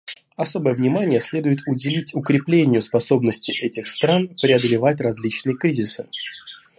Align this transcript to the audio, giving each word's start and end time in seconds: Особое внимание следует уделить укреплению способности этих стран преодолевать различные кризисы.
Особое 0.35 0.73
внимание 0.73 1.19
следует 1.19 1.59
уделить 1.67 2.15
укреплению 2.15 2.81
способности 2.81 3.51
этих 3.51 3.87
стран 3.87 4.29
преодолевать 4.41 4.99
различные 4.99 5.55
кризисы. 5.55 6.07